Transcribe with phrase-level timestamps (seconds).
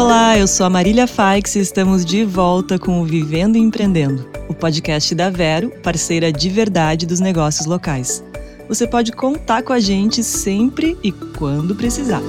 [0.00, 4.26] Olá, eu sou a Marília Faix e estamos de volta com o Vivendo e Empreendendo,
[4.48, 8.24] o podcast da Vero, parceira de verdade dos negócios locais.
[8.66, 12.22] Você pode contar com a gente sempre e quando precisar.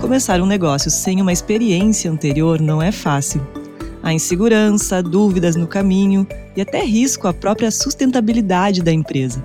[0.00, 3.40] Começar um negócio sem uma experiência anterior não é fácil.
[4.02, 6.26] Há insegurança, dúvidas no caminho
[6.56, 9.44] e até risco à própria sustentabilidade da empresa.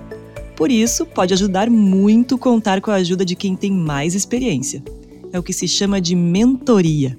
[0.56, 4.82] Por isso, pode ajudar muito contar com a ajuda de quem tem mais experiência.
[5.32, 7.18] É o que se chama de mentoria.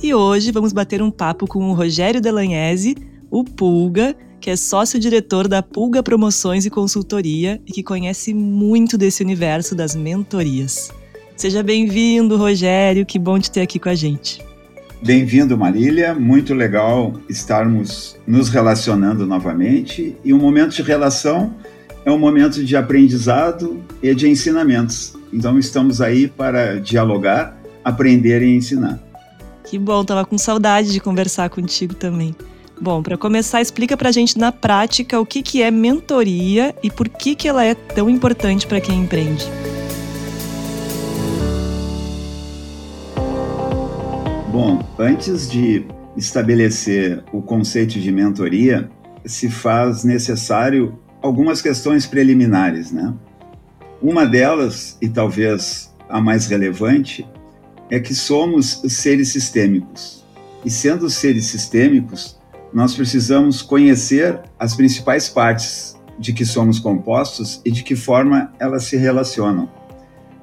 [0.00, 2.96] E hoje vamos bater um papo com o Rogério Delagnese,
[3.30, 9.24] o Pulga, que é sócio-diretor da Pulga Promoções e Consultoria e que conhece muito desse
[9.24, 10.92] universo das mentorias.
[11.36, 14.40] Seja bem-vindo, Rogério, que bom te ter aqui com a gente.
[15.02, 16.14] Bem-vindo, Marília.
[16.14, 20.16] Muito legal estarmos nos relacionando novamente.
[20.24, 21.52] E um momento de relação
[22.04, 25.14] é um momento de aprendizado e de ensinamentos.
[25.32, 29.00] Então, estamos aí para dialogar, aprender e ensinar.
[29.64, 32.34] Que bom, estava com saudade de conversar contigo também.
[32.80, 36.90] Bom, para começar, explica para a gente na prática o que, que é mentoria e
[36.90, 39.46] por que, que ela é tão importante para quem empreende.
[44.50, 48.90] Bom, antes de estabelecer o conceito de mentoria,
[49.24, 53.14] se faz necessário algumas questões preliminares, né?
[54.02, 57.24] Uma delas, e talvez a mais relevante,
[57.88, 60.26] é que somos seres sistêmicos.
[60.64, 62.36] E sendo seres sistêmicos,
[62.74, 68.84] nós precisamos conhecer as principais partes de que somos compostos e de que forma elas
[68.84, 69.70] se relacionam.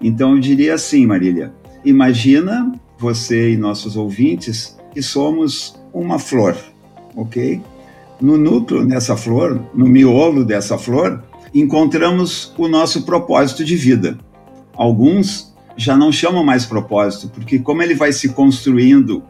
[0.02, 6.56] Então eu diria assim, Marília, imagina você e nossos ouvintes que somos uma flor,
[7.16, 7.62] ok?
[8.22, 14.18] No núcleo dessa flor, no miolo dessa flor, encontramos o nosso propósito de vida.
[14.74, 19.24] Alguns já não chamam mais propósito, porque como ele vai se construindo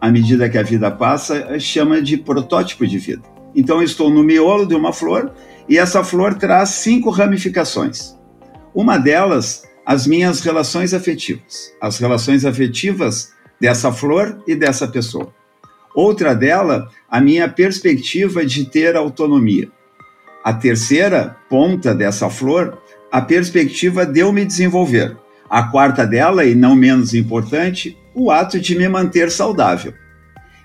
[0.00, 3.22] à medida que a vida passa, chama de protótipo de vida.
[3.54, 5.32] Então eu estou no miolo de uma flor
[5.68, 8.14] e essa flor traz cinco ramificações.
[8.74, 15.32] Uma delas as minhas relações afetivas, as relações afetivas dessa flor e dessa pessoa.
[15.94, 19.70] Outra dela, a minha perspectiva de ter autonomia.
[20.46, 22.78] A terceira ponta dessa flor,
[23.10, 25.16] a perspectiva de eu me desenvolver.
[25.50, 29.92] A quarta dela, e não menos importante, o ato de me manter saudável.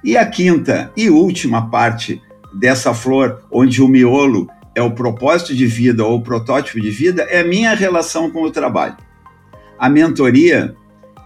[0.03, 2.21] E a quinta e última parte
[2.53, 7.23] dessa flor, onde o miolo é o propósito de vida ou o protótipo de vida,
[7.23, 8.97] é a minha relação com o trabalho.
[9.79, 10.75] A mentoria,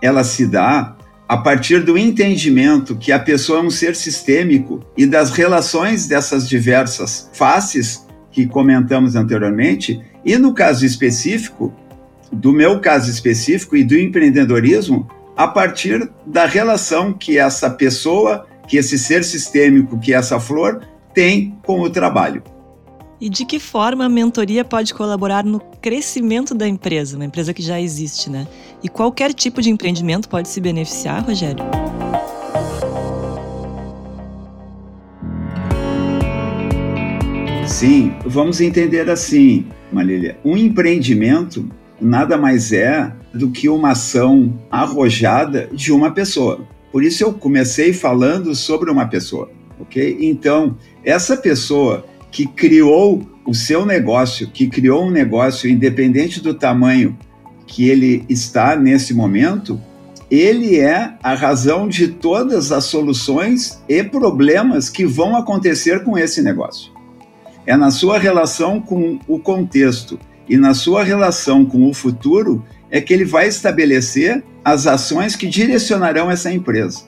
[0.01, 0.95] ela se dá
[1.27, 6.47] a partir do entendimento que a pessoa é um ser sistêmico e das relações dessas
[6.47, 8.04] diversas faces
[8.35, 11.73] que comentamos anteriormente, e no caso específico,
[12.29, 15.07] do meu caso específico e do empreendedorismo,
[15.37, 20.81] a partir da relação que essa pessoa, que esse ser sistêmico, que essa flor
[21.13, 22.43] tem com o trabalho.
[23.21, 27.61] E de que forma a mentoria pode colaborar no crescimento da empresa, uma empresa que
[27.61, 28.45] já existe, né?
[28.83, 31.63] E qualquer tipo de empreendimento pode se beneficiar, Rogério?
[37.75, 40.37] Sim, vamos entender assim, Marília.
[40.45, 41.67] Um empreendimento
[41.99, 46.65] nada mais é do que uma ação arrojada de uma pessoa.
[46.89, 50.17] Por isso eu comecei falando sobre uma pessoa, ok?
[50.21, 57.17] Então, essa pessoa que criou o seu negócio, que criou um negócio independente do tamanho
[57.67, 59.77] que ele está nesse momento,
[60.31, 66.41] ele é a razão de todas as soluções e problemas que vão acontecer com esse
[66.41, 66.94] negócio.
[67.65, 73.01] É na sua relação com o contexto e na sua relação com o futuro é
[73.01, 77.03] que ele vai estabelecer as ações que direcionarão essa empresa.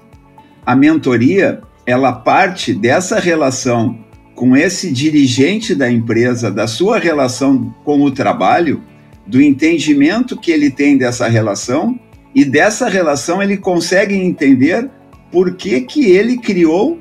[0.65, 3.99] A mentoria, ela parte dessa relação
[4.33, 8.81] com esse dirigente da empresa, da sua relação com o trabalho,
[9.25, 11.99] do entendimento que ele tem dessa relação
[12.33, 14.89] e dessa relação ele consegue entender
[15.31, 16.99] por que, que ele criou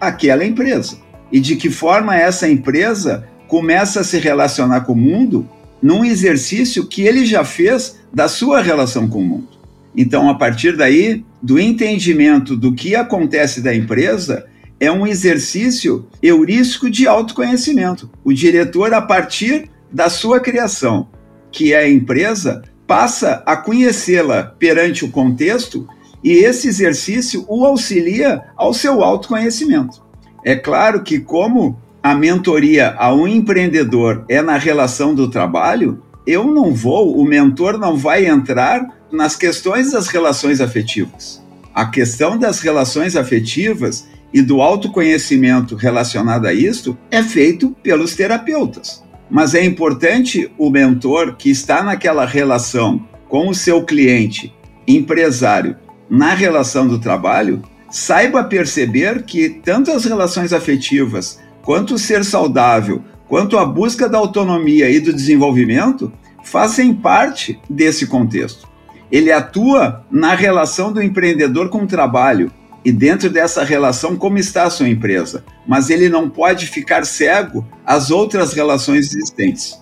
[0.00, 5.48] aquela empresa e de que forma essa empresa começa a se relacionar com o mundo
[5.82, 9.48] num exercício que ele já fez da sua relação com o mundo.
[9.96, 14.46] Então, a partir daí, do entendimento do que acontece da empresa,
[14.80, 18.10] é um exercício heurístico de autoconhecimento.
[18.22, 21.08] O diretor, a partir da sua criação,
[21.50, 25.86] que é a empresa, passa a conhecê-la perante o contexto
[26.22, 30.02] e esse exercício o auxilia ao seu autoconhecimento.
[30.44, 36.44] É claro que, como a mentoria a um empreendedor é na relação do trabalho, eu
[36.44, 41.42] não vou, o mentor não vai entrar nas questões das relações afetivas.
[41.74, 49.02] A questão das relações afetivas e do autoconhecimento relacionado a isso é feito pelos terapeutas.
[49.30, 54.54] Mas é importante o mentor que está naquela relação com o seu cliente,
[54.86, 55.76] empresário,
[56.08, 63.02] na relação do trabalho, saiba perceber que tanto as relações afetivas, quanto o ser saudável,
[63.26, 66.12] quanto a busca da autonomia e do desenvolvimento
[66.42, 68.66] fazem parte desse contexto.
[69.10, 72.50] Ele atua na relação do empreendedor com o trabalho
[72.84, 77.66] e dentro dessa relação como está a sua empresa, mas ele não pode ficar cego
[77.84, 79.78] às outras relações existentes.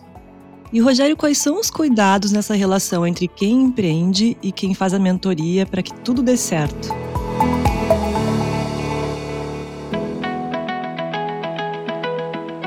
[0.73, 4.99] E Rogério, quais são os cuidados nessa relação entre quem empreende e quem faz a
[4.99, 7.06] mentoria para que tudo dê certo?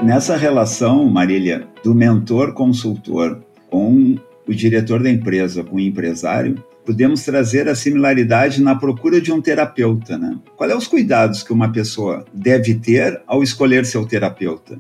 [0.04, 4.18] Nessa relação, Marília, do mentor-consultor com
[4.48, 9.42] o diretor da empresa, com o empresário, podemos trazer a similaridade na procura de um
[9.42, 10.18] terapeuta.
[10.18, 10.38] Né?
[10.56, 14.80] Quais são os cuidados que uma pessoa deve ter ao escolher seu terapeuta?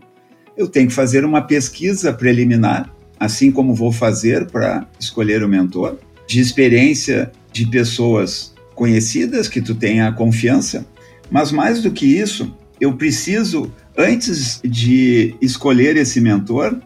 [0.56, 2.90] Eu tenho que fazer uma pesquisa preliminar,
[3.20, 9.76] assim como vou fazer para escolher o mentor, de experiência de pessoas conhecidas que tu
[9.76, 10.86] tenha confiança,
[11.30, 16.80] mas mais do que isso, eu preciso antes de escolher esse mentor,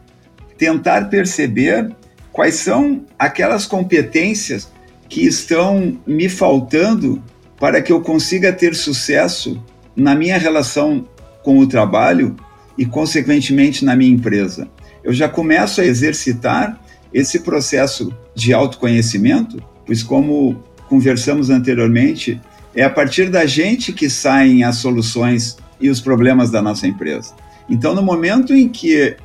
[0.58, 1.96] tentar perceber
[2.32, 4.68] quais são aquelas competências
[5.08, 7.22] que estão me faltando
[7.60, 9.64] para que eu consiga ter sucesso
[9.96, 11.08] na minha relação
[11.44, 12.36] com o trabalho
[12.76, 14.68] e, consequentemente, na minha empresa.
[15.04, 16.82] Eu já começo a exercitar
[17.14, 22.42] esse processo de autoconhecimento, pois, como conversamos anteriormente,
[22.74, 27.36] é a partir da gente que saem as soluções e os problemas da nossa empresa.
[27.70, 29.16] Então, no momento em que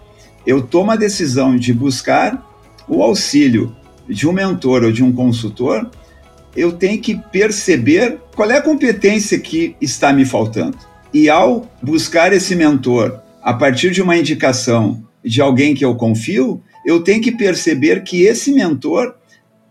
[0.44, 2.44] eu tomo a decisão de buscar
[2.88, 3.74] o auxílio
[4.08, 5.88] de um mentor ou de um consultor,
[6.56, 10.76] eu tenho que perceber qual é a competência que está me faltando.
[11.14, 16.60] E ao buscar esse mentor a partir de uma indicação de alguém que eu confio,
[16.84, 19.14] eu tenho que perceber que esse mentor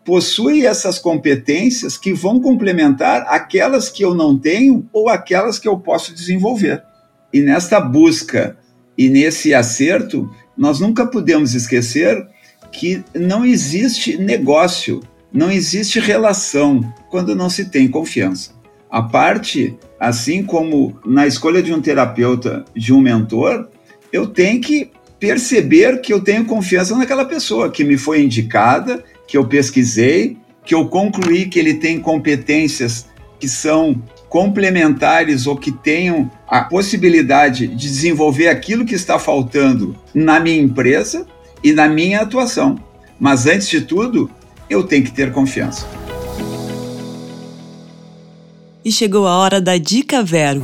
[0.07, 5.77] possui essas competências que vão complementar aquelas que eu não tenho ou aquelas que eu
[5.77, 6.81] posso desenvolver.
[7.33, 8.57] E nesta busca
[8.98, 12.25] e nesse acerto, nós nunca podemos esquecer
[12.71, 18.51] que não existe negócio, não existe relação quando não se tem confiança.
[18.89, 23.68] A parte, assim como na escolha de um terapeuta, de um mentor,
[24.13, 24.89] eu tenho que
[25.19, 30.74] perceber que eu tenho confiança naquela pessoa que me foi indicada que eu pesquisei, que
[30.74, 33.07] eu concluí que ele tem competências
[33.39, 40.39] que são complementares ou que tenham a possibilidade de desenvolver aquilo que está faltando na
[40.39, 41.25] minha empresa
[41.63, 42.77] e na minha atuação.
[43.19, 44.29] Mas antes de tudo,
[44.69, 45.88] eu tenho que ter confiança.
[48.83, 50.63] E chegou a hora da dica Vero.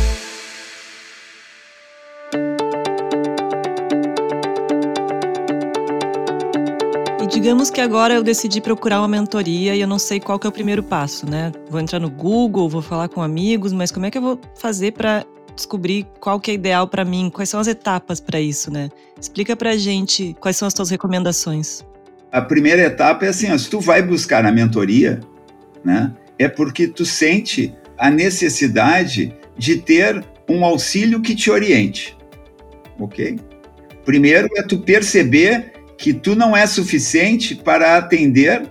[7.41, 10.51] digamos que agora eu decidi procurar uma mentoria e eu não sei qual que é
[10.51, 11.51] o primeiro passo, né?
[11.71, 14.93] Vou entrar no Google, vou falar com amigos, mas como é que eu vou fazer
[14.93, 15.25] para
[15.57, 17.31] descobrir qual que é ideal para mim?
[17.33, 18.91] Quais são as etapas para isso, né?
[19.19, 21.83] Explica pra gente quais são as tuas recomendações.
[22.31, 25.19] A primeira etapa é assim, ó, se tu vai buscar a mentoria,
[25.83, 26.13] né?
[26.39, 32.15] É porque tu sente a necessidade de ter um auxílio que te oriente.
[32.99, 33.41] OK?
[34.05, 35.70] Primeiro é tu perceber
[36.01, 38.63] que tu não é suficiente para atender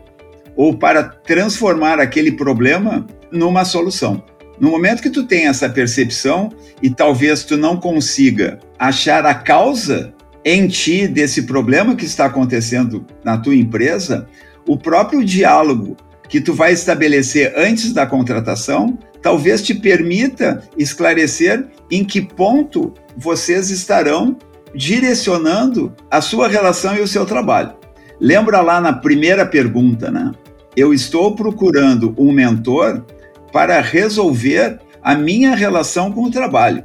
[0.55, 4.23] ou para transformar aquele problema numa solução.
[4.59, 10.11] No momento que tu tem essa percepção e talvez tu não consiga achar a causa
[10.43, 14.27] em ti desse problema que está acontecendo na tua empresa,
[14.67, 15.95] o próprio diálogo
[16.27, 23.69] que tu vai estabelecer antes da contratação talvez te permita esclarecer em que ponto vocês
[23.69, 24.35] estarão
[24.73, 27.73] direcionando a sua relação e o seu trabalho.
[28.19, 30.31] Lembra lá na primeira pergunta, né?
[30.75, 33.03] Eu estou procurando um mentor
[33.51, 36.83] para resolver a minha relação com o trabalho.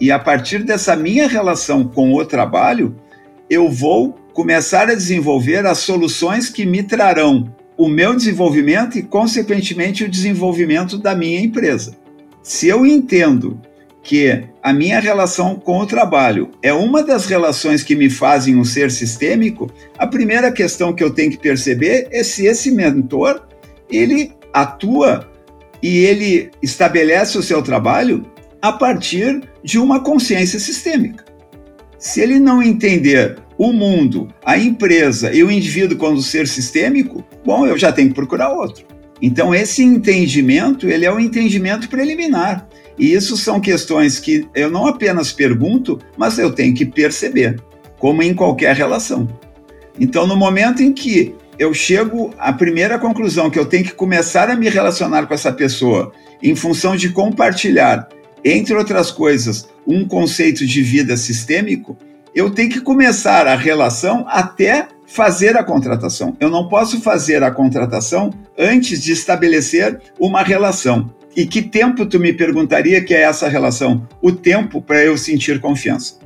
[0.00, 2.96] E a partir dessa minha relação com o trabalho,
[3.48, 10.04] eu vou começar a desenvolver as soluções que me trarão o meu desenvolvimento e, consequentemente,
[10.04, 11.96] o desenvolvimento da minha empresa.
[12.42, 13.60] Se eu entendo
[14.04, 18.64] que a minha relação com o trabalho é uma das relações que me fazem um
[18.64, 19.68] ser sistêmico,
[19.98, 23.48] a primeira questão que eu tenho que perceber é se esse mentor
[23.90, 25.28] ele atua
[25.82, 28.24] e ele estabelece o seu trabalho
[28.60, 31.24] a partir de uma consciência sistêmica.
[31.98, 37.66] Se ele não entender o mundo, a empresa e o indivíduo como ser sistêmico, bom,
[37.66, 38.84] eu já tenho que procurar outro.
[39.22, 42.68] Então esse entendimento, ele é um entendimento preliminar.
[42.98, 47.60] E isso são questões que eu não apenas pergunto, mas eu tenho que perceber,
[47.98, 49.28] como em qualquer relação.
[49.98, 54.50] Então, no momento em que eu chego à primeira conclusão que eu tenho que começar
[54.50, 58.08] a me relacionar com essa pessoa em função de compartilhar,
[58.44, 61.96] entre outras coisas, um conceito de vida sistêmico,
[62.34, 66.36] eu tenho que começar a relação até fazer a contratação.
[66.40, 71.14] Eu não posso fazer a contratação antes de estabelecer uma relação.
[71.36, 74.06] E que tempo tu me perguntaria que é essa relação?
[74.22, 76.18] O tempo para eu sentir confiança.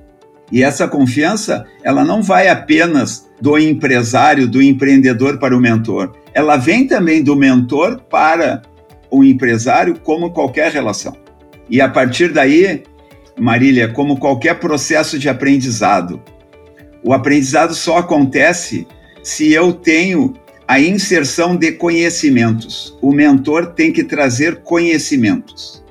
[0.52, 6.14] E essa confiança, ela não vai apenas do empresário, do empreendedor para o mentor.
[6.34, 8.62] Ela vem também do mentor para
[9.10, 11.16] o empresário, como qualquer relação.
[11.70, 12.82] E a partir daí,
[13.38, 16.20] Marília, como qualquer processo de aprendizado,
[17.02, 18.86] o aprendizado só acontece
[19.22, 20.34] se eu tenho
[20.68, 22.94] a inserção de conhecimentos.
[23.00, 25.82] O mentor tem que trazer conhecimentos.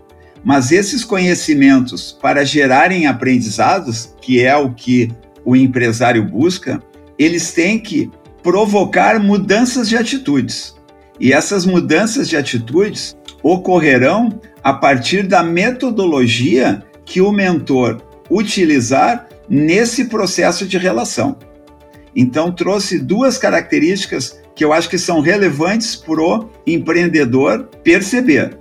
[0.43, 5.11] Mas esses conhecimentos, para gerarem aprendizados, que é o que
[5.43, 6.79] o empresário busca,
[7.17, 8.11] eles têm que
[8.43, 10.75] provocar mudanças de atitudes.
[11.19, 20.05] E essas mudanças de atitudes ocorrerão a partir da metodologia que o mentor utilizar nesse
[20.05, 21.35] processo de relação.
[22.15, 28.57] Então, trouxe duas características que eu acho que são relevantes para o empreendedor perceber.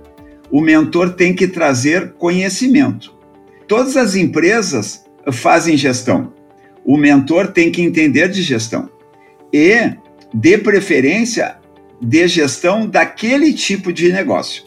[0.51, 3.15] O mentor tem que trazer conhecimento.
[3.67, 6.31] Todas as empresas fazem gestão.
[6.85, 8.87] O mentor tem que entender de gestão.
[9.51, 9.91] E,
[10.31, 11.57] de preferência,
[11.99, 14.65] de gestão daquele tipo de negócio.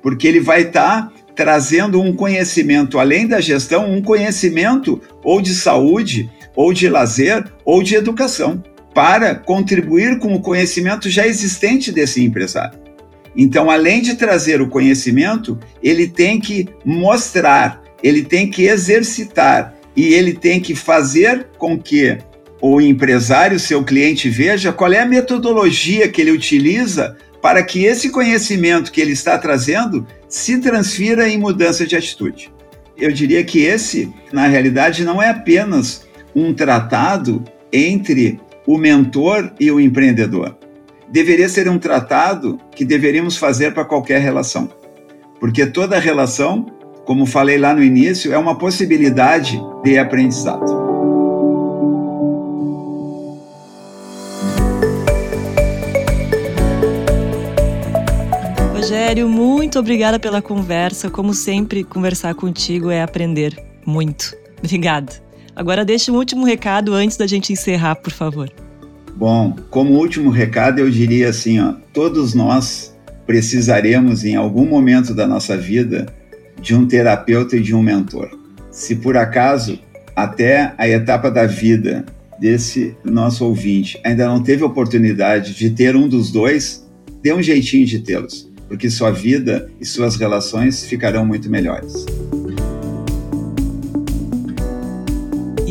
[0.00, 5.54] Porque ele vai estar tá trazendo um conhecimento, além da gestão, um conhecimento ou de
[5.56, 8.62] saúde, ou de lazer, ou de educação
[8.94, 12.78] para contribuir com o conhecimento já existente desse empresário.
[13.36, 20.12] Então, além de trazer o conhecimento, ele tem que mostrar, ele tem que exercitar e
[20.12, 22.18] ele tem que fazer com que
[22.60, 28.10] o empresário, seu cliente, veja qual é a metodologia que ele utiliza para que esse
[28.10, 32.52] conhecimento que ele está trazendo se transfira em mudança de atitude.
[32.96, 36.06] Eu diria que esse, na realidade, não é apenas
[36.36, 40.56] um tratado entre o mentor e o empreendedor.
[41.08, 44.70] Deveria ser um tratado que deveríamos fazer para qualquer relação.
[45.38, 46.66] Porque toda relação,
[47.04, 50.80] como falei lá no início, é uma possibilidade de aprendizado.
[58.72, 61.10] Rogério, muito obrigada pela conversa.
[61.10, 64.34] Como sempre, conversar contigo é aprender muito.
[64.58, 65.31] Obrigada.
[65.54, 68.50] Agora deixe um último recado antes da gente encerrar, por favor.
[69.14, 75.26] Bom, como último recado, eu diria assim, ó, todos nós precisaremos em algum momento da
[75.26, 76.06] nossa vida
[76.60, 78.30] de um terapeuta e de um mentor.
[78.70, 79.78] Se por acaso
[80.16, 82.04] até a etapa da vida
[82.38, 86.86] desse nosso ouvinte ainda não teve oportunidade de ter um dos dois,
[87.22, 92.06] dê um jeitinho de tê-los, porque sua vida e suas relações ficarão muito melhores.